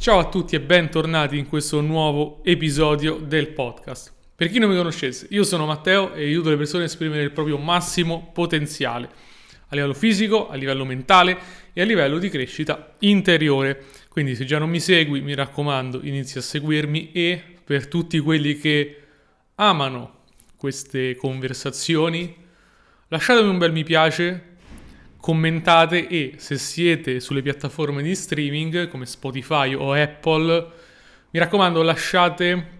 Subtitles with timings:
[0.00, 4.10] Ciao a tutti e bentornati in questo nuovo episodio del podcast.
[4.34, 7.32] Per chi non mi conoscesse, io sono Matteo e aiuto le persone a esprimere il
[7.32, 9.10] proprio massimo potenziale
[9.66, 11.36] a livello fisico, a livello mentale
[11.74, 13.84] e a livello di crescita interiore.
[14.08, 18.56] Quindi se già non mi segui, mi raccomando, inizi a seguirmi e per tutti quelli
[18.56, 19.02] che
[19.56, 20.20] amano
[20.56, 22.34] queste conversazioni,
[23.08, 24.49] lasciatemi un bel mi piace,
[25.20, 30.68] commentate e se siete sulle piattaforme di streaming come Spotify o Apple,
[31.30, 32.78] mi raccomando lasciate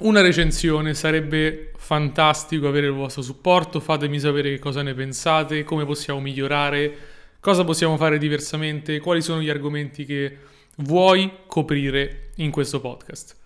[0.00, 5.86] una recensione, sarebbe fantastico avere il vostro supporto, fatemi sapere che cosa ne pensate, come
[5.86, 6.96] possiamo migliorare,
[7.40, 10.38] cosa possiamo fare diversamente, quali sono gli argomenti che
[10.78, 13.36] vuoi coprire in questo podcast.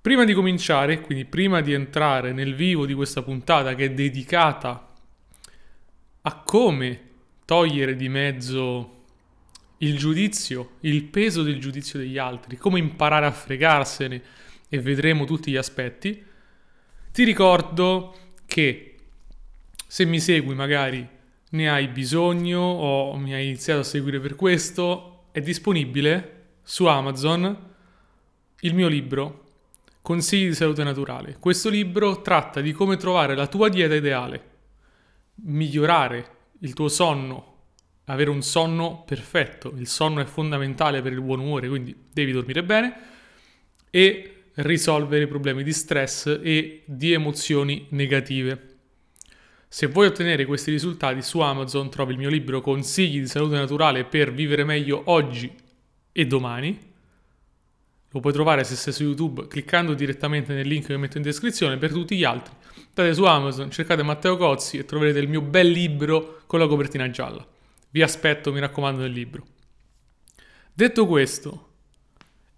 [0.00, 4.83] Prima di cominciare, quindi prima di entrare nel vivo di questa puntata che è dedicata
[6.26, 7.00] a come
[7.44, 9.02] togliere di mezzo
[9.78, 14.22] il giudizio, il peso del giudizio degli altri, come imparare a fregarsene
[14.68, 16.22] e vedremo tutti gli aspetti,
[17.12, 18.96] ti ricordo che
[19.86, 21.06] se mi segui magari
[21.50, 27.72] ne hai bisogno o mi hai iniziato a seguire per questo, è disponibile su Amazon
[28.60, 29.42] il mio libro
[30.00, 31.36] Consigli di salute naturale.
[31.38, 34.53] Questo libro tratta di come trovare la tua dieta ideale,
[35.36, 37.52] migliorare il tuo sonno,
[38.04, 39.72] avere un sonno perfetto.
[39.76, 42.96] Il sonno è fondamentale per il buon umore, quindi devi dormire bene
[43.90, 48.72] e risolvere i problemi di stress e di emozioni negative.
[49.68, 54.04] Se vuoi ottenere questi risultati su Amazon trovi il mio libro Consigli di salute naturale
[54.04, 55.52] per vivere meglio oggi
[56.12, 56.92] e domani
[58.14, 61.78] lo puoi trovare se sei su YouTube cliccando direttamente nel link che metto in descrizione.
[61.78, 62.54] Per tutti gli altri,
[62.94, 67.10] andate su Amazon, cercate Matteo Cozzi e troverete il mio bel libro con la copertina
[67.10, 67.44] gialla.
[67.90, 69.44] Vi aspetto, mi raccomando, nel libro.
[70.72, 71.70] Detto questo,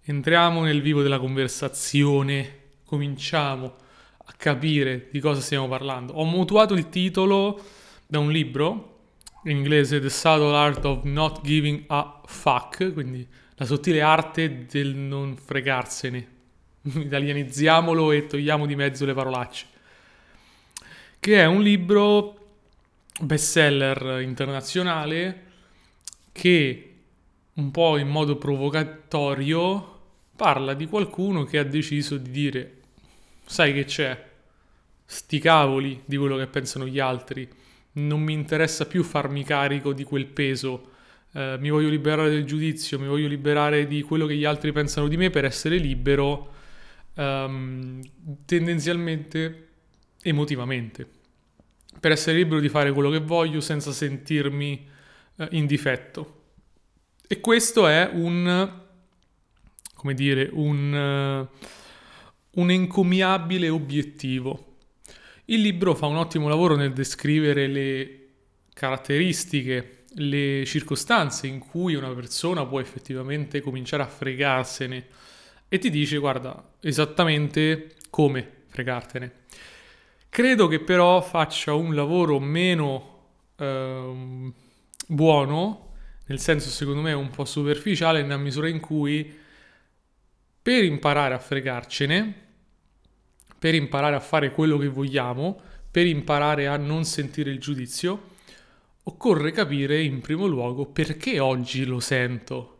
[0.03, 3.77] entriamo nel vivo della conversazione, cominciamo
[4.25, 6.13] a capire di cosa stiamo parlando.
[6.13, 7.59] Ho mutuato il titolo
[8.05, 8.99] da un libro
[9.45, 13.27] in inglese The Subtle Art of Not Giving a Fuck, quindi
[13.59, 16.35] la sottile arte del non fregarsene.
[16.81, 19.65] Italianizziamolo e togliamo di mezzo le parolacce.
[21.19, 22.33] Che è un libro
[23.19, 25.43] bestseller internazionale
[26.31, 26.93] che
[27.53, 29.95] un po' in modo provocatorio
[30.35, 32.73] parla di qualcuno che ha deciso di dire
[33.47, 34.25] sai che c'è,
[35.03, 37.49] sti cavoli di quello che pensano gli altri,
[37.93, 40.91] non mi interessa più farmi carico di quel peso
[41.33, 45.07] eh, mi voglio liberare del giudizio, mi voglio liberare di quello che gli altri pensano
[45.07, 46.53] di me per essere libero,
[47.15, 48.01] ehm,
[48.45, 49.67] tendenzialmente
[50.21, 51.07] emotivamente,
[51.99, 54.87] per essere libero di fare quello che voglio senza sentirmi
[55.37, 56.35] eh, in difetto.
[57.27, 58.71] E questo è un,
[59.93, 64.77] come dire, un, uh, un encomiabile obiettivo.
[65.45, 68.27] Il libro fa un ottimo lavoro nel descrivere le
[68.73, 75.05] caratteristiche le circostanze in cui una persona può effettivamente cominciare a fregarsene
[75.67, 79.31] e ti dice guarda esattamente come fregartene.
[80.29, 83.15] Credo che però faccia un lavoro meno
[83.57, 84.53] ehm,
[85.07, 85.93] buono,
[86.25, 89.35] nel senso secondo me un po' superficiale, nella misura in cui
[90.61, 92.45] per imparare a fregarcene,
[93.57, 98.35] per imparare a fare quello che vogliamo, per imparare a non sentire il giudizio,
[99.09, 102.75] occorre capire in primo luogo perché oggi lo sento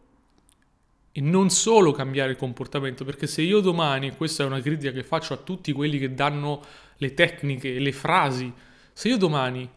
[1.14, 5.04] e non solo cambiare il comportamento, perché se io domani, questa è una critica che
[5.04, 6.62] faccio a tutti quelli che danno
[6.98, 8.52] le tecniche, le frasi,
[8.94, 9.68] se io domani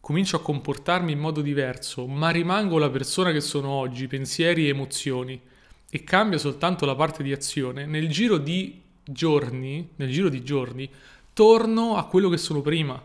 [0.00, 4.70] comincio a comportarmi in modo diverso, ma rimango la persona che sono oggi, pensieri e
[4.70, 5.40] emozioni,
[5.90, 10.90] e cambio soltanto la parte di azione, nel giro di giorni, nel giro di giorni,
[11.32, 13.00] torno a quello che sono prima.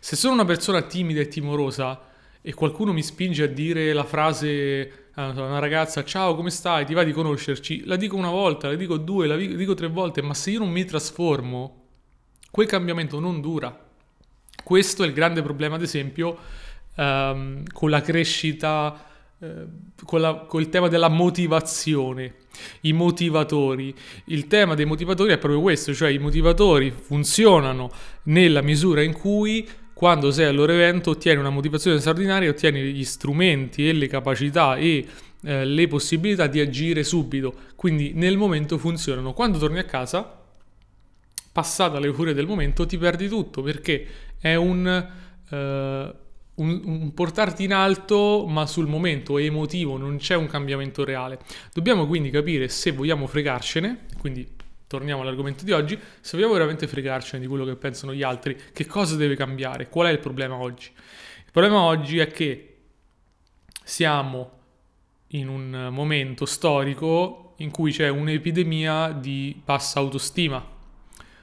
[0.00, 2.00] Se sono una persona timida e timorosa
[2.40, 6.94] e qualcuno mi spinge a dire la frase a una ragazza ciao come stai, ti
[6.94, 10.32] va di conoscerci, la dico una volta, la dico due, la dico tre volte, ma
[10.32, 11.86] se io non mi trasformo,
[12.50, 13.86] quel cambiamento non dura.
[14.62, 16.38] Questo è il grande problema, ad esempio,
[16.96, 19.07] um, con la crescita,
[20.04, 22.34] con, la, con il tema della motivazione
[22.82, 23.94] i motivatori.
[24.26, 27.90] Il tema dei motivatori è proprio questo, cioè i motivatori funzionano
[28.24, 33.04] nella misura in cui quando sei al loro evento ottieni una motivazione straordinaria, ottieni gli
[33.04, 35.06] strumenti e le capacità e
[35.42, 37.54] eh, le possibilità di agire subito.
[37.74, 39.32] Quindi nel momento funzionano.
[39.32, 40.40] Quando torni a casa,
[41.50, 44.06] passata l'euforia del momento, ti perdi tutto perché
[44.38, 45.08] è un...
[45.50, 46.14] Eh,
[46.58, 51.40] un, un, portarti in alto, ma sul momento è emotivo, non c'è un cambiamento reale.
[51.72, 54.46] Dobbiamo quindi capire se vogliamo fregarcene, quindi
[54.86, 58.86] torniamo all'argomento di oggi, se vogliamo veramente fregarcene di quello che pensano gli altri, che
[58.86, 60.90] cosa deve cambiare, qual è il problema oggi.
[61.44, 62.76] Il problema oggi è che
[63.84, 64.50] siamo
[65.28, 70.64] in un momento storico in cui c'è un'epidemia di bassa autostima,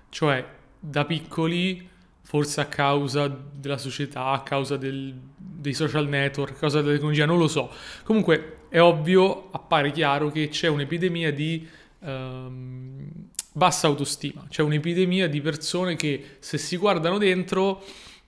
[0.10, 0.46] cioè
[0.80, 1.90] da piccoli
[2.36, 7.26] forse a causa della società, a causa del, dei social network, a causa della tecnologia,
[7.26, 7.72] non lo so.
[8.04, 11.66] Comunque è ovvio, appare chiaro che c'è un'epidemia di
[12.02, 13.10] ehm,
[13.54, 17.82] bassa autostima, c'è un'epidemia di persone che se si guardano dentro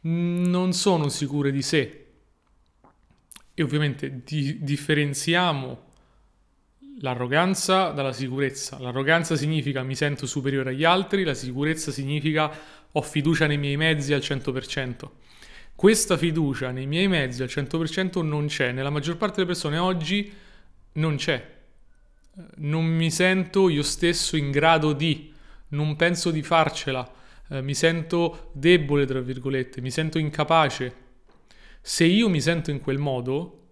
[0.04, 2.06] non sono sicure di sé.
[3.54, 5.87] E ovviamente di- differenziamo
[7.00, 8.78] l'arroganza dalla sicurezza.
[8.80, 12.52] L'arroganza significa mi sento superiore agli altri, la sicurezza significa
[12.92, 15.10] ho fiducia nei miei mezzi al 100%.
[15.76, 20.32] Questa fiducia nei miei mezzi al 100% non c'è, nella maggior parte delle persone oggi
[20.94, 21.56] non c'è.
[22.56, 25.32] Non mi sento io stesso in grado di,
[25.70, 27.12] non penso di farcela,
[27.50, 31.06] eh, mi sento debole, tra virgolette, mi sento incapace.
[31.82, 33.67] Se io mi sento in quel modo,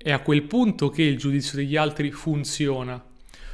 [0.00, 3.04] è a quel punto che il giudizio degli altri funziona.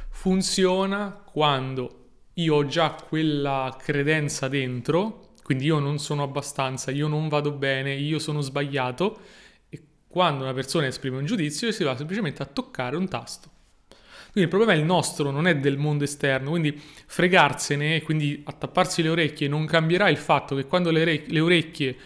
[0.09, 2.03] Funziona quando
[2.35, 7.95] io ho già quella credenza dentro, quindi io non sono abbastanza, io non vado bene,
[7.95, 9.19] io sono sbagliato
[9.69, 13.49] e quando una persona esprime un giudizio si va semplicemente a toccare un tasto.
[14.31, 19.01] Quindi il problema è il nostro, non è del mondo esterno, quindi fregarsene quindi attapparsi
[19.01, 21.97] le orecchie non cambierà il fatto che quando le, re- le orecchie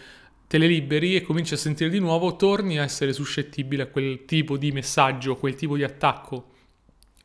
[0.50, 4.24] te le liberi e cominci a sentire di nuovo, torni a essere suscettibile a quel
[4.24, 6.54] tipo di messaggio, a quel tipo di attacco,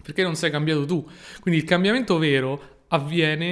[0.03, 1.03] perché non sei cambiato tu.
[1.39, 3.47] Quindi il cambiamento vero avviene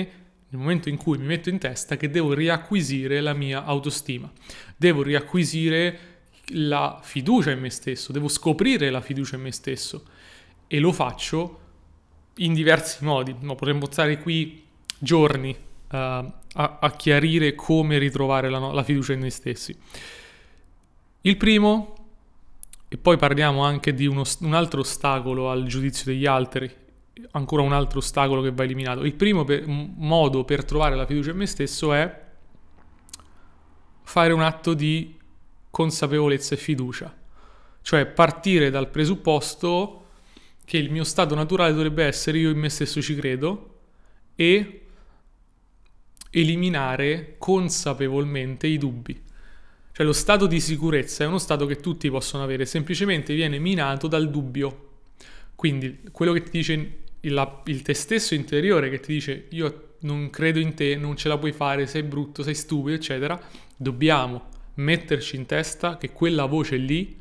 [0.48, 4.32] nel momento in cui mi metto in testa che devo riacquisire la mia autostima,
[4.78, 6.00] devo riacquisire
[6.50, 10.06] la fiducia in me stesso, devo scoprire la fiducia in me stesso
[10.68, 11.60] e lo faccio
[12.36, 13.36] in diversi modi.
[13.40, 14.64] No, potremmo stare qui
[15.00, 15.58] giorni
[15.98, 19.76] a, a, chiarire come ritrovare la, la fiducia in noi stessi.
[21.22, 21.96] Il primo,
[22.90, 26.72] e poi parliamo anche di uno, un altro ostacolo al giudizio degli altri,
[27.32, 29.04] ancora un altro ostacolo che va eliminato.
[29.04, 32.22] Il primo per, modo per trovare la fiducia in me stesso è
[34.02, 35.18] fare un atto di
[35.70, 37.16] consapevolezza e fiducia,
[37.82, 40.00] cioè partire dal presupposto
[40.66, 43.80] che il mio stato naturale dovrebbe essere io in me stesso ci credo
[44.36, 44.83] e
[46.34, 49.22] eliminare consapevolmente i dubbi.
[49.92, 54.08] Cioè lo stato di sicurezza è uno stato che tutti possono avere, semplicemente viene minato
[54.08, 54.90] dal dubbio.
[55.56, 60.30] Quindi quello che ti dice il, il te stesso interiore che ti dice io non
[60.32, 63.40] credo in te, non ce la puoi fare, sei brutto, sei stupido, eccetera,
[63.78, 67.20] dobbiamo metterci in testa che quella voce lì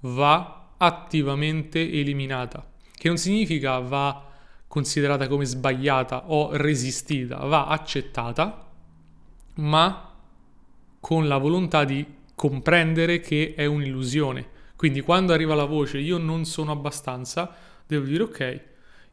[0.00, 4.32] va attivamente eliminata, che non significa va
[4.66, 8.70] considerata come sbagliata o resistita, va accettata,
[9.54, 10.14] ma
[11.00, 14.48] con la volontà di comprendere che è un'illusione.
[14.76, 17.54] Quindi quando arriva la voce io non sono abbastanza,
[17.86, 18.60] devo dire ok,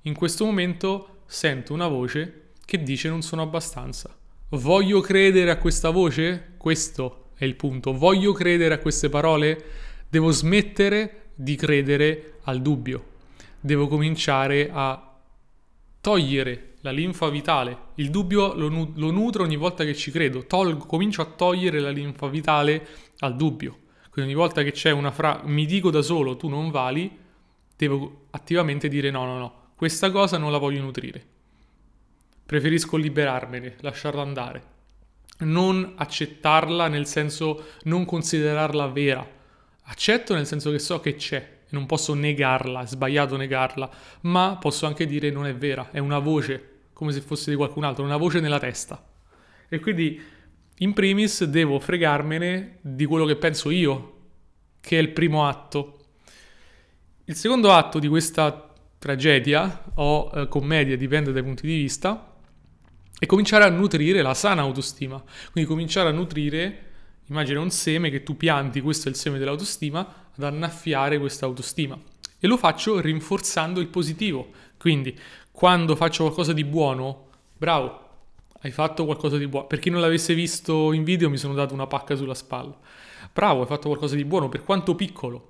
[0.01, 4.15] in questo momento sento una voce che dice non sono abbastanza.
[4.50, 6.54] Voglio credere a questa voce?
[6.57, 7.94] Questo è il punto.
[7.94, 9.63] Voglio credere a queste parole?
[10.09, 13.06] Devo smettere di credere al dubbio.
[13.59, 15.11] Devo cominciare a
[16.01, 17.78] togliere la linfa vitale.
[17.95, 20.45] Il dubbio lo, nu- lo nutro ogni volta che ci credo.
[20.45, 22.87] Tolgo, comincio a togliere la linfa vitale
[23.19, 23.78] al dubbio.
[24.09, 27.18] Quindi ogni volta che c'è una frase, mi dico da solo, tu non vali,
[27.78, 31.26] devo attivamente dire no, no, no questa cosa non la voglio nutrire.
[32.45, 34.64] Preferisco liberarmene, lasciarla andare.
[35.40, 39.28] Non accettarla nel senso non considerarla vera.
[39.85, 43.90] Accetto nel senso che so che c'è non posso negarla, è sbagliato negarla,
[44.21, 47.83] ma posso anche dire non è vera, è una voce, come se fosse di qualcun
[47.83, 49.04] altro, una voce nella testa.
[49.68, 50.21] E quindi
[50.78, 54.19] in primis devo fregarmene di quello che penso io,
[54.80, 55.97] che è il primo atto.
[57.25, 62.35] Il secondo atto di questa tragedia o eh, commedia, dipende dai punti di vista,
[63.23, 65.23] e cominciare a nutrire la sana autostima.
[65.51, 66.85] Quindi cominciare a nutrire,
[67.28, 71.97] immagina un seme che tu pianti, questo è il seme dell'autostima, ad annaffiare questa autostima.
[72.40, 74.50] E lo faccio rinforzando il positivo.
[74.78, 75.18] Quindi
[75.52, 78.00] quando faccio qualcosa di buono, bravo,
[78.61, 79.68] hai fatto qualcosa di buono.
[79.68, 82.78] Per chi non l'avesse visto in video mi sono dato una pacca sulla spalla.
[83.31, 85.50] Bravo, hai fatto qualcosa di buono, per quanto piccolo.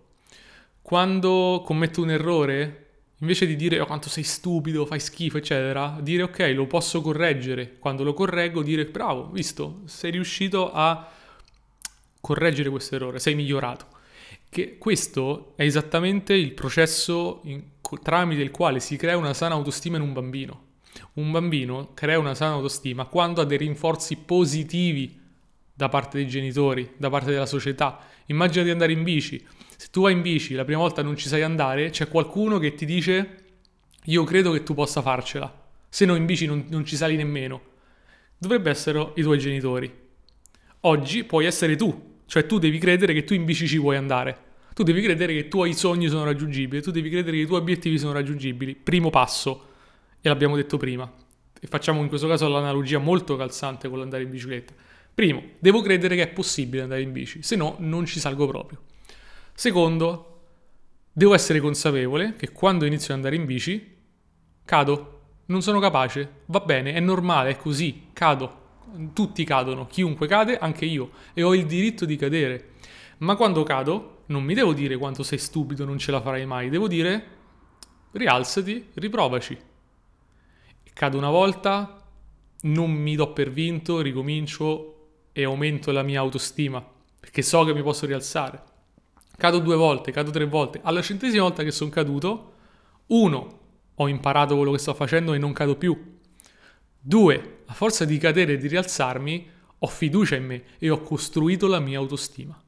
[0.81, 2.81] Quando commetto un errore,
[3.21, 7.77] Invece di dire oh, quanto sei stupido, fai schifo, eccetera, dire ok, lo posso correggere.
[7.77, 11.07] Quando lo correggo, dire bravo, visto, sei riuscito a
[12.19, 13.90] correggere questo errore, sei migliorato.
[14.53, 17.63] Che questo è esattamente il processo in,
[18.03, 20.65] tramite il quale si crea una sana autostima in un bambino.
[21.13, 25.17] Un bambino crea una sana autostima quando ha dei rinforzi positivi
[25.73, 27.99] da parte dei genitori, da parte della società.
[28.25, 29.41] Immagina di andare in bici.
[29.77, 32.73] Se tu vai in bici la prima volta non ci sai andare, c'è qualcuno che
[32.73, 33.43] ti dice
[34.03, 35.69] io credo che tu possa farcela.
[35.87, 37.61] Se no in bici non, non ci sali nemmeno.
[38.37, 39.89] Dovrebbe essere i tuoi genitori.
[40.81, 44.37] Oggi puoi essere tu, cioè tu devi credere che tu in bici ci puoi andare.
[44.73, 47.59] Tu devi credere che i tuoi sogni sono raggiungibili, tu devi credere che i tuoi
[47.59, 48.73] obiettivi sono raggiungibili.
[48.73, 49.65] Primo passo,
[50.21, 51.11] e l'abbiamo detto prima.
[51.59, 54.73] E facciamo in questo caso l'analogia molto calzante con l'andare in bicicletta.
[55.13, 58.79] Primo, devo credere che è possibile andare in bici, se no non ci salgo proprio.
[59.53, 60.43] Secondo,
[61.11, 63.93] devo essere consapevole che quando inizio ad andare in bici,
[64.63, 68.60] cado, non sono capace, va bene, è normale, è così, cado.
[69.13, 72.71] Tutti cadono, chiunque cade, anche io, e ho il diritto di cadere.
[73.19, 76.69] Ma quando cado, non mi devo dire quanto sei stupido, non ce la farai mai,
[76.69, 77.25] devo dire
[78.11, 79.57] rialzati, riprovaci.
[80.93, 82.03] Cado una volta,
[82.61, 84.95] non mi do per vinto, ricomincio
[85.31, 86.85] e aumento la mia autostima,
[87.19, 88.61] perché so che mi posso rialzare.
[89.37, 90.79] Cado due volte, cado tre volte.
[90.83, 92.53] Alla centesima volta che sono caduto,
[93.07, 93.59] uno,
[93.95, 96.19] ho imparato quello che sto facendo e non cado più.
[97.03, 101.65] Due, a forza di cadere e di rialzarmi, ho fiducia in me e ho costruito
[101.65, 102.61] la mia autostima.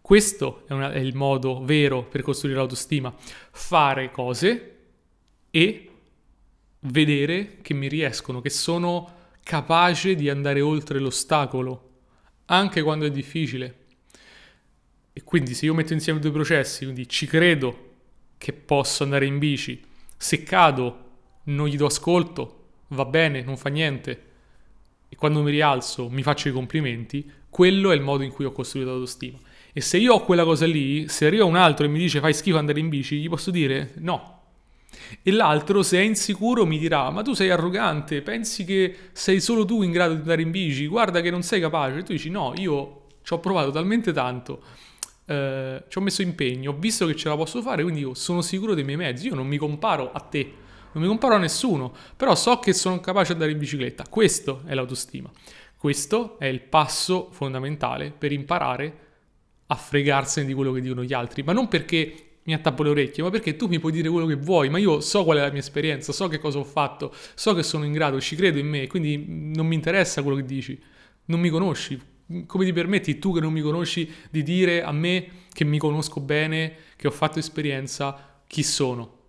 [0.00, 3.14] Questo è, una, è il modo vero per costruire l'autostima.
[3.52, 4.78] Fare cose
[5.48, 5.90] e
[6.80, 11.90] vedere che mi riescono, che sono capace di andare oltre l'ostacolo,
[12.46, 13.76] anche quando è difficile.
[15.12, 17.90] E quindi se io metto insieme due processi, quindi ci credo
[18.38, 19.80] che posso andare in bici,
[20.16, 21.10] se cado
[21.44, 22.61] non gli do ascolto,
[22.92, 24.22] va bene, non fa niente,
[25.08, 28.52] e quando mi rialzo mi faccio i complimenti, quello è il modo in cui ho
[28.52, 29.38] costruito l'autostima.
[29.72, 32.34] E se io ho quella cosa lì, se arriva un altro e mi dice fai
[32.34, 34.40] schifo andare in bici, gli posso dire no,
[35.22, 39.64] e l'altro, se è insicuro, mi dirà: Ma tu sei arrogante, pensi che sei solo
[39.64, 40.86] tu in grado di andare in bici?
[40.86, 41.98] Guarda che non sei capace.
[41.98, 44.62] E tu dici: No, io ci ho provato talmente tanto,
[45.26, 48.42] eh, ci ho messo impegno, ho visto che ce la posso fare, quindi io sono
[48.42, 49.26] sicuro dei miei mezzi.
[49.26, 50.52] Io non mi comparo a te,
[50.92, 54.04] non mi comparo a nessuno, però so che sono capace di andare in bicicletta.
[54.08, 55.30] Questo è l'autostima.
[55.76, 58.98] Questo è il passo fondamentale per imparare
[59.66, 63.22] a fregarsene di quello che dicono gli altri, ma non perché mi attappo le orecchie,
[63.22, 65.50] ma perché tu mi puoi dire quello che vuoi, ma io so qual è la
[65.50, 68.68] mia esperienza, so che cosa ho fatto, so che sono in grado, ci credo in
[68.68, 70.80] me, quindi non mi interessa quello che dici,
[71.26, 72.00] non mi conosci.
[72.46, 76.20] Come ti permetti tu che non mi conosci di dire a me che mi conosco
[76.20, 79.21] bene, che ho fatto esperienza, chi sono?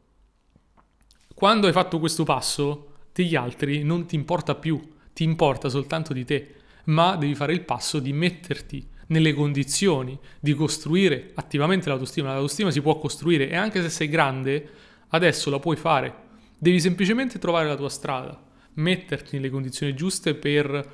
[1.33, 4.79] Quando hai fatto questo passo, degli altri non ti importa più,
[5.13, 10.53] ti importa soltanto di te, ma devi fare il passo di metterti nelle condizioni di
[10.53, 12.33] costruire attivamente l'autostima.
[12.33, 14.69] L'autostima si può costruire e anche se sei grande,
[15.09, 16.21] adesso la puoi fare.
[16.57, 18.41] Devi semplicemente trovare la tua strada,
[18.75, 20.91] metterti nelle condizioni giuste per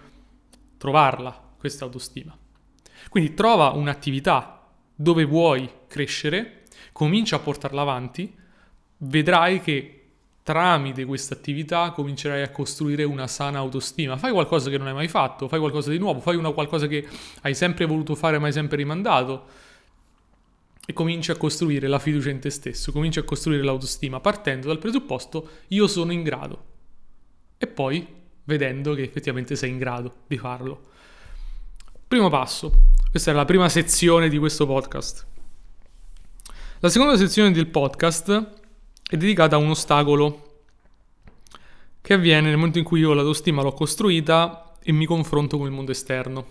[0.77, 2.35] trovarla, questa autostima.
[3.09, 8.33] Quindi trova un'attività dove vuoi crescere, comincia a portarla avanti,
[8.97, 9.98] vedrai che
[10.49, 14.17] tramite questa attività comincerai a costruire una sana autostima.
[14.17, 17.07] Fai qualcosa che non hai mai fatto, fai qualcosa di nuovo, fai una qualcosa che
[17.41, 19.45] hai sempre voluto fare ma hai sempre rimandato
[20.87, 24.79] e cominci a costruire la fiducia in te stesso, cominci a costruire l'autostima partendo dal
[24.79, 26.65] presupposto io sono in grado
[27.59, 28.07] e poi
[28.45, 30.81] vedendo che effettivamente sei in grado di farlo.
[32.07, 32.71] Primo passo,
[33.11, 35.27] questa è la prima sezione di questo podcast.
[36.79, 38.58] La seconda sezione del podcast
[39.09, 40.65] è dedicata a un ostacolo
[41.99, 45.73] che avviene nel momento in cui io l'autostima l'ho costruita e mi confronto con il
[45.73, 46.45] mondo esterno.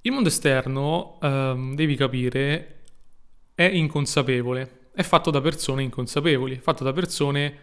[0.00, 2.80] Il mondo esterno, ehm, devi capire,
[3.54, 7.58] è inconsapevole, è fatto da persone inconsapevoli, è fatto da persone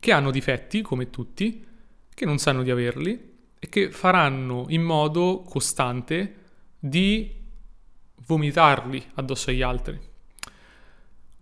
[0.00, 1.64] che hanno difetti, come tutti,
[2.12, 6.34] che non sanno di averli e che faranno in modo costante
[6.80, 7.32] di
[8.26, 10.14] vomitarli addosso agli altri.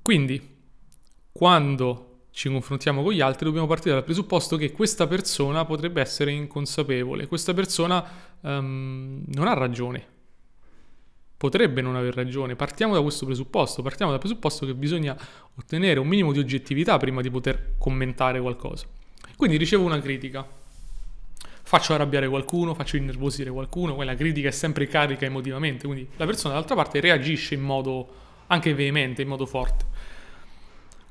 [0.04, 0.38] Quindi,
[1.32, 6.30] quando ci confrontiamo con gli altri, dobbiamo partire dal presupposto che questa persona potrebbe essere
[6.30, 8.04] inconsapevole, questa persona
[8.42, 10.06] um, non ha ragione,
[11.38, 12.54] potrebbe non aver ragione.
[12.54, 15.16] Partiamo da questo presupposto, partiamo dal presupposto che bisogna
[15.54, 18.84] ottenere un minimo di oggettività prima di poter commentare qualcosa.
[19.38, 20.46] Quindi ricevo una critica,
[21.62, 26.52] faccio arrabbiare qualcuno, faccio innervosire qualcuno, quella critica è sempre carica emotivamente, quindi la persona
[26.52, 29.92] dall'altra parte reagisce in modo anche veemente, in modo forte.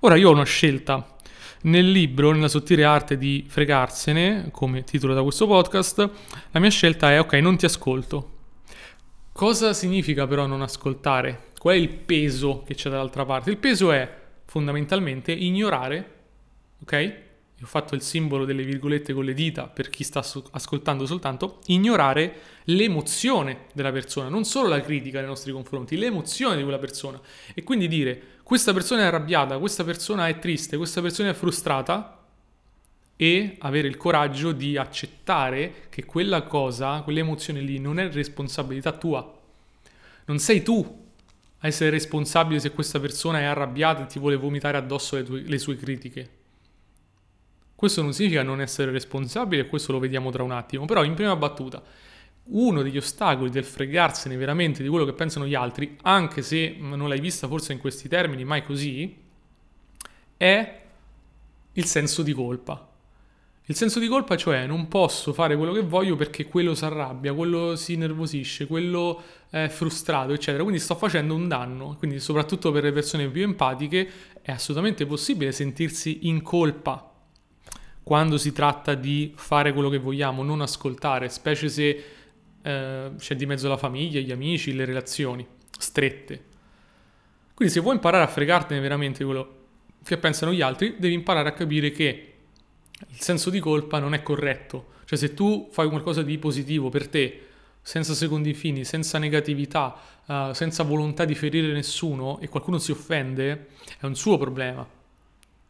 [0.05, 1.15] Ora io ho una scelta.
[1.61, 6.09] Nel libro, nella sottile arte di fregarsene, come titolo da questo podcast,
[6.51, 8.31] la mia scelta è ok, non ti ascolto.
[9.31, 11.51] Cosa significa però non ascoltare?
[11.57, 13.49] Qual è il peso che c'è dall'altra parte?
[13.49, 16.11] Il peso è fondamentalmente ignorare,
[16.81, 17.13] ok?
[17.63, 22.35] Ho fatto il simbolo delle virgolette con le dita per chi sta ascoltando soltanto, ignorare
[22.65, 27.19] l'emozione della persona, non solo la critica nei nostri confronti, l'emozione di quella persona.
[27.53, 32.25] E quindi dire questa persona è arrabbiata, questa persona è triste, questa persona è frustrata
[33.15, 39.39] e avere il coraggio di accettare che quella cosa, quell'emozione lì non è responsabilità tua.
[40.25, 41.01] Non sei tu
[41.59, 45.41] a essere responsabile se questa persona è arrabbiata e ti vuole vomitare addosso le, tue,
[45.41, 46.41] le sue critiche
[47.83, 51.35] questo non significa non essere responsabile, questo lo vediamo tra un attimo, però in prima
[51.35, 51.83] battuta
[52.45, 57.09] uno degli ostacoli del fregarsene veramente di quello che pensano gli altri, anche se non
[57.09, 59.17] l'hai vista forse in questi termini, mai così,
[60.37, 60.81] è
[61.73, 62.89] il senso di colpa.
[63.65, 67.33] Il senso di colpa, cioè non posso fare quello che voglio perché quello si arrabbia,
[67.33, 70.63] quello si nervosisce, quello è frustrato, eccetera.
[70.63, 71.97] Quindi sto facendo un danno.
[71.97, 74.09] Quindi, soprattutto per le persone più empatiche,
[74.41, 77.12] è assolutamente possibile sentirsi in colpa
[78.03, 82.03] quando si tratta di fare quello che vogliamo, non ascoltare, specie se
[82.61, 85.45] eh, c'è di mezzo la famiglia, gli amici, le relazioni
[85.77, 86.51] strette.
[87.53, 89.61] Quindi se vuoi imparare a fregartene veramente quello
[90.03, 92.33] che pensano gli altri, devi imparare a capire che
[93.07, 94.91] il senso di colpa non è corretto.
[95.05, 97.47] Cioè se tu fai qualcosa di positivo per te,
[97.81, 99.95] senza secondi fini, senza negatività,
[100.25, 103.67] uh, senza volontà di ferire nessuno e qualcuno si offende,
[103.99, 104.85] è un suo problema.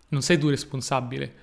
[0.09, 1.42] Non sei tu responsabile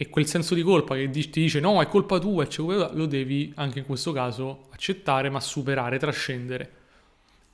[0.00, 2.46] e quel senso di colpa che ti dice no, è colpa tua,
[2.92, 6.70] lo devi anche in questo caso accettare, ma superare, trascendere.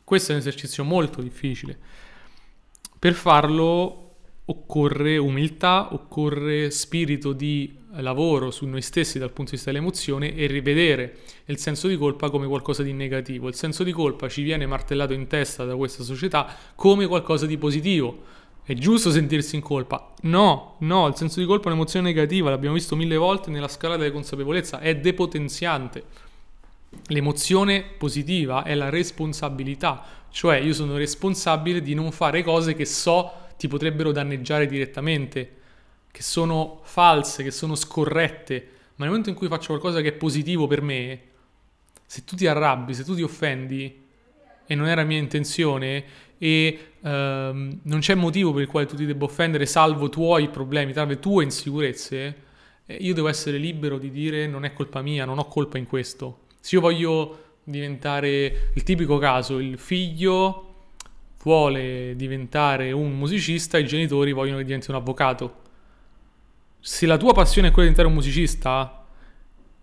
[0.05, 1.75] Questo è un esercizio molto difficile.
[2.99, 9.71] Per farlo occorre umiltà, occorre spirito di lavoro su noi stessi dal punto di vista
[9.71, 13.49] dell'emozione e rivedere il senso di colpa come qualcosa di negativo.
[13.49, 17.57] Il senso di colpa ci viene martellato in testa da questa società come qualcosa di
[17.57, 20.14] positivo è giusto sentirsi in colpa?
[20.23, 23.97] No, no, il senso di colpa è un'emozione negativa, l'abbiamo visto mille volte nella scala
[23.97, 26.04] della consapevolezza, è depotenziante.
[27.08, 33.30] L'emozione positiva è la responsabilità, cioè io sono responsabile di non fare cose che so
[33.58, 35.56] ti potrebbero danneggiare direttamente,
[36.10, 40.12] che sono false, che sono scorrette, ma nel momento in cui faccio qualcosa che è
[40.12, 41.21] positivo per me,
[42.06, 44.03] se tu ti arrabbi, se tu ti offendi
[44.67, 46.05] e non era mia intenzione,
[46.39, 50.93] e ehm, non c'è motivo per il quale tu ti debba offendere salvo tuoi problemi,
[50.93, 52.37] salvo tue insicurezze,
[52.87, 55.87] eh, io devo essere libero di dire non è colpa mia, non ho colpa in
[55.87, 56.41] questo.
[56.61, 60.75] Se io voglio diventare il tipico caso, il figlio
[61.43, 65.63] vuole diventare un musicista, i genitori vogliono che diventi un avvocato.
[66.81, 69.03] Se la tua passione è quella di diventare un musicista,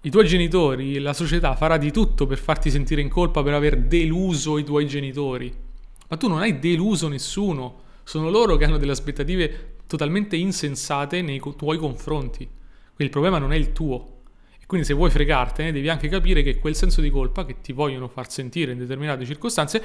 [0.02, 3.78] i tuoi genitori, la società farà di tutto per farti sentire in colpa per aver
[3.78, 5.70] deluso i tuoi genitori
[6.12, 11.40] ma tu non hai deluso nessuno, sono loro che hanno delle aspettative totalmente insensate nei
[11.56, 12.46] tuoi confronti.
[12.46, 14.24] Quindi il problema non è il tuo.
[14.60, 17.72] E quindi se vuoi fregartene devi anche capire che quel senso di colpa che ti
[17.72, 19.82] vogliono far sentire in determinate circostanze,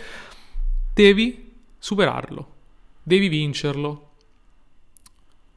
[0.92, 2.54] devi superarlo,
[3.04, 4.10] devi vincerlo.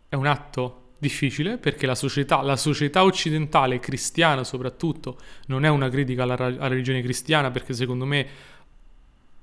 [0.08, 5.90] È un atto difficile perché la società, la società occidentale cristiana soprattutto, non è una
[5.90, 8.28] critica alla, alla religione cristiana perché secondo me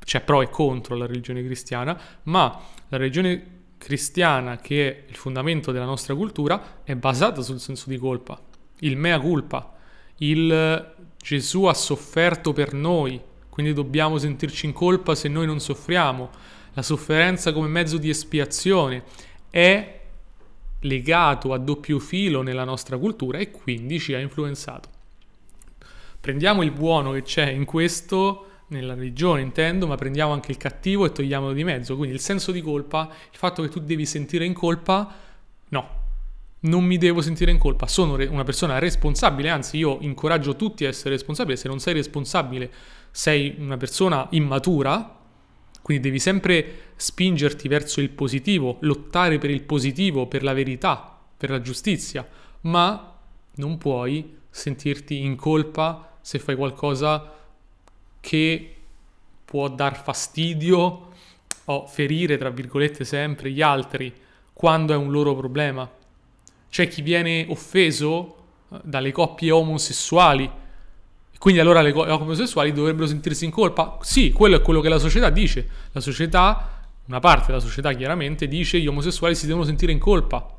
[0.04, 5.72] c'è pro e contro la religione cristiana, ma la religione cristiana, che è il fondamento
[5.72, 8.40] della nostra cultura, è basata sul senso di colpa,
[8.80, 9.74] il mea culpa,
[10.18, 16.30] il Gesù ha sofferto per noi, quindi dobbiamo sentirci in colpa se noi non soffriamo.
[16.74, 19.02] La sofferenza come mezzo di espiazione
[19.50, 19.95] è
[20.80, 24.90] legato a doppio filo nella nostra cultura e quindi ci ha influenzato.
[26.20, 31.06] Prendiamo il buono che c'è in questo nella religione intendo, ma prendiamo anche il cattivo
[31.06, 31.96] e togliamolo di mezzo.
[31.96, 35.14] Quindi il senso di colpa, il fatto che tu devi sentire in colpa,
[35.68, 35.88] no,
[36.60, 40.88] non mi devo sentire in colpa, sono una persona responsabile, anzi io incoraggio tutti a
[40.88, 42.72] essere responsabili, se non sei responsabile
[43.10, 45.15] sei una persona immatura,
[45.86, 51.48] quindi devi sempre spingerti verso il positivo, lottare per il positivo, per la verità, per
[51.48, 52.28] la giustizia,
[52.62, 53.16] ma
[53.54, 57.32] non puoi sentirti in colpa se fai qualcosa
[58.18, 58.74] che
[59.44, 61.10] può dar fastidio
[61.66, 64.12] o ferire, tra virgolette, sempre gli altri
[64.52, 65.88] quando è un loro problema.
[66.68, 68.36] C'è chi viene offeso
[68.72, 70.50] eh, dalle coppie omosessuali
[71.38, 73.98] quindi allora le omosessuali dovrebbero sentirsi in colpa.
[74.00, 75.68] Sì, quello è quello che la società dice.
[75.92, 80.54] La società, una parte della società chiaramente, dice gli omosessuali si devono sentire in colpa.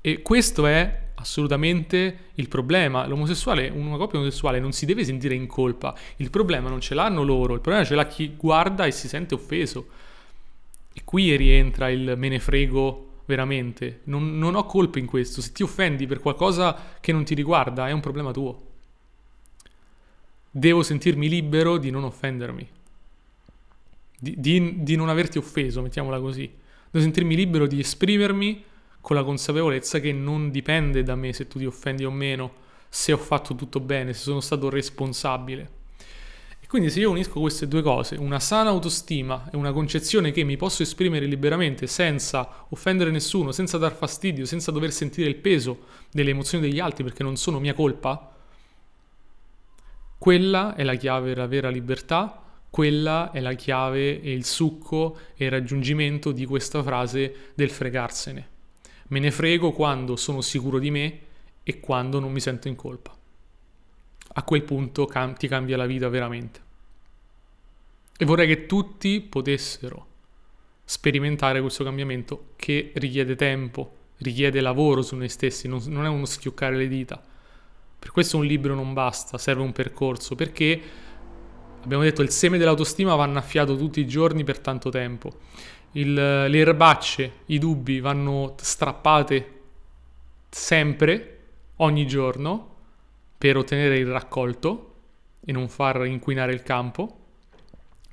[0.00, 3.06] E questo è assolutamente il problema.
[3.06, 5.94] L'omosessuale, una coppia omosessuale non si deve sentire in colpa.
[6.16, 9.34] Il problema non ce l'hanno loro, il problema ce l'ha chi guarda e si sente
[9.34, 9.86] offeso.
[10.92, 14.00] E qui rientra il me ne frego veramente.
[14.04, 15.40] Non, non ho colpa in questo.
[15.40, 18.72] Se ti offendi per qualcosa che non ti riguarda, è un problema tuo.
[20.56, 22.68] Devo sentirmi libero di non offendermi.
[24.16, 26.48] Di, di, di non averti offeso, mettiamola così.
[26.92, 28.62] Devo sentirmi libero di esprimermi
[29.00, 32.52] con la consapevolezza che non dipende da me se tu ti offendi o meno,
[32.88, 35.70] se ho fatto tutto bene, se sono stato responsabile.
[36.60, 40.44] E quindi se io unisco queste due cose, una sana autostima e una concezione che
[40.44, 45.78] mi posso esprimere liberamente senza offendere nessuno, senza dar fastidio, senza dover sentire il peso
[46.12, 48.33] delle emozioni degli altri perché non sono mia colpa,
[50.24, 55.44] quella è la chiave della vera libertà, quella è la chiave e il succo e
[55.44, 58.48] il raggiungimento di questa frase del fregarsene.
[59.08, 61.18] Me ne frego quando sono sicuro di me
[61.62, 63.14] e quando non mi sento in colpa.
[64.36, 66.60] A quel punto cam- ti cambia la vita veramente.
[68.16, 70.06] E vorrei che tutti potessero
[70.84, 76.24] sperimentare questo cambiamento che richiede tempo, richiede lavoro su noi stessi, non, non è uno
[76.24, 77.22] schioccare le dita.
[78.04, 80.80] Per questo un libro non basta, serve un percorso, perché
[81.82, 85.32] abbiamo detto il seme dell'autostima va annaffiato tutti i giorni per tanto tempo
[85.94, 89.52] il, le erbacce, i dubbi vanno strappate
[90.48, 91.38] sempre,
[91.76, 92.72] ogni giorno,
[93.36, 94.92] per ottenere il raccolto
[95.44, 97.18] e non far inquinare il campo,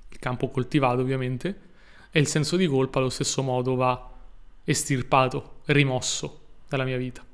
[0.10, 1.70] il campo coltivato ovviamente,
[2.12, 4.10] e il senso di colpa allo stesso modo va
[4.64, 7.31] estirpato, rimosso dalla mia vita.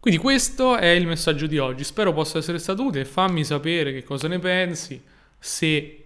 [0.00, 4.04] Quindi questo è il messaggio di oggi, spero possa essere stato utile, fammi sapere che
[4.04, 5.02] cosa ne pensi,
[5.38, 6.04] se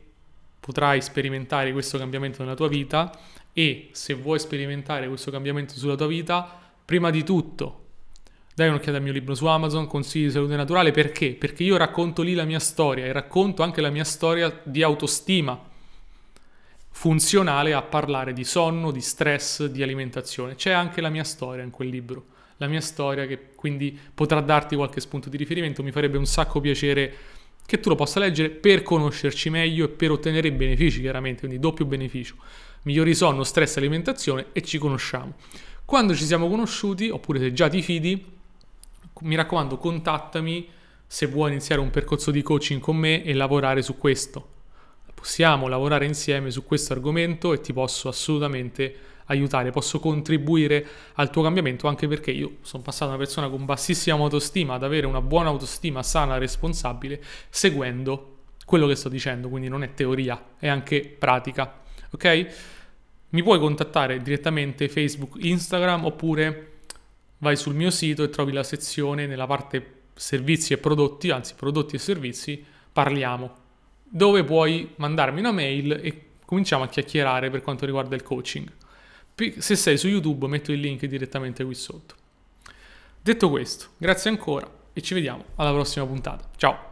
[0.59, 3.11] potrai sperimentare questo cambiamento nella tua vita
[3.53, 7.81] e se vuoi sperimentare questo cambiamento sulla tua vita, prima di tutto
[8.55, 11.33] dai un'occhiata al mio libro su Amazon, Consigli di salute naturale, perché?
[11.35, 15.59] Perché io racconto lì la mia storia e racconto anche la mia storia di autostima
[16.91, 20.55] funzionale a parlare di sonno, di stress, di alimentazione.
[20.55, 22.27] C'è anche la mia storia in quel libro,
[22.57, 26.61] la mia storia che quindi potrà darti qualche spunto di riferimento, mi farebbe un sacco
[26.61, 27.15] piacere
[27.65, 31.85] che tu lo possa leggere per conoscerci meglio e per ottenere benefici, chiaramente, quindi doppio
[31.85, 32.37] beneficio.
[32.83, 35.35] Migliori sonno, stress, alimentazione e ci conosciamo.
[35.85, 38.25] Quando ci siamo conosciuti, oppure se già ti fidi,
[39.21, 40.69] mi raccomando, contattami
[41.07, 44.49] se vuoi iniziare un percorso di coaching con me e lavorare su questo.
[45.15, 51.43] Possiamo lavorare insieme su questo argomento e ti posso assolutamente aiutare, posso contribuire al tuo
[51.43, 55.21] cambiamento anche perché io sono passato da una persona con bassissima autostima ad avere una
[55.21, 61.15] buona autostima sana, responsabile, seguendo quello che sto dicendo, quindi non è teoria, è anche
[61.19, 61.81] pratica,
[62.11, 62.47] ok?
[63.31, 66.71] Mi puoi contattare direttamente Facebook, Instagram oppure
[67.39, 71.97] vai sul mio sito e trovi la sezione nella parte servizi e prodotti, anzi prodotti
[71.97, 73.55] e servizi, parliamo,
[74.05, 78.71] dove puoi mandarmi una mail e cominciamo a chiacchierare per quanto riguarda il coaching.
[79.35, 82.15] Se sei su YouTube metto il link direttamente qui sotto.
[83.21, 86.49] Detto questo, grazie ancora e ci vediamo alla prossima puntata.
[86.57, 86.92] Ciao!